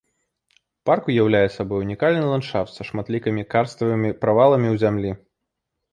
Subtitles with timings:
[0.89, 5.11] Парк уяўляе сабой унікальны ландшафт са шматлікімі карставымі праваламі ў зямлі.